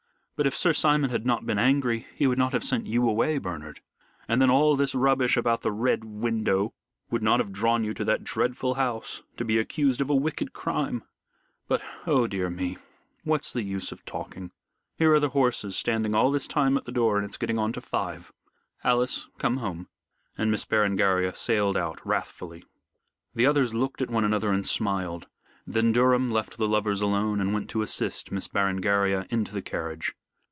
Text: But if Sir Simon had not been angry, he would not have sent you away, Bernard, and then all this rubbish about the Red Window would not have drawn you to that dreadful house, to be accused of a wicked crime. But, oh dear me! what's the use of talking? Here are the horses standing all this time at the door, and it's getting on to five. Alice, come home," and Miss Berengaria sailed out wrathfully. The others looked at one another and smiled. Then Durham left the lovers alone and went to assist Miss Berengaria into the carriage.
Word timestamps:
But 0.41 0.47
if 0.47 0.57
Sir 0.57 0.73
Simon 0.73 1.11
had 1.11 1.23
not 1.23 1.45
been 1.45 1.59
angry, 1.59 2.07
he 2.15 2.25
would 2.25 2.39
not 2.39 2.51
have 2.53 2.63
sent 2.63 2.87
you 2.87 3.07
away, 3.07 3.37
Bernard, 3.37 3.79
and 4.27 4.41
then 4.41 4.49
all 4.49 4.75
this 4.75 4.95
rubbish 4.95 5.37
about 5.37 5.61
the 5.61 5.71
Red 5.71 6.03
Window 6.03 6.73
would 7.11 7.21
not 7.21 7.39
have 7.39 7.51
drawn 7.51 7.83
you 7.83 7.93
to 7.93 8.03
that 8.05 8.23
dreadful 8.23 8.73
house, 8.73 9.21
to 9.37 9.45
be 9.45 9.59
accused 9.59 10.01
of 10.01 10.09
a 10.09 10.15
wicked 10.15 10.51
crime. 10.51 11.03
But, 11.67 11.83
oh 12.07 12.25
dear 12.25 12.49
me! 12.49 12.79
what's 13.23 13.53
the 13.53 13.61
use 13.61 13.91
of 13.91 14.03
talking? 14.03 14.49
Here 14.97 15.13
are 15.13 15.19
the 15.19 15.29
horses 15.29 15.77
standing 15.77 16.15
all 16.15 16.31
this 16.31 16.47
time 16.47 16.75
at 16.75 16.85
the 16.85 16.91
door, 16.91 17.17
and 17.17 17.25
it's 17.27 17.37
getting 17.37 17.59
on 17.59 17.71
to 17.73 17.79
five. 17.81 18.31
Alice, 18.83 19.27
come 19.37 19.57
home," 19.57 19.89
and 20.39 20.49
Miss 20.49 20.65
Berengaria 20.65 21.35
sailed 21.35 21.77
out 21.77 22.03
wrathfully. 22.03 22.63
The 23.35 23.45
others 23.45 23.75
looked 23.75 24.01
at 24.01 24.09
one 24.09 24.23
another 24.23 24.51
and 24.51 24.65
smiled. 24.65 25.27
Then 25.67 25.91
Durham 25.91 26.29
left 26.29 26.57
the 26.57 26.67
lovers 26.67 26.99
alone 26.99 27.39
and 27.39 27.53
went 27.53 27.69
to 27.69 27.83
assist 27.83 28.31
Miss 28.31 28.47
Berengaria 28.47 29.27
into 29.29 29.53
the 29.53 29.61
carriage. 29.61 30.15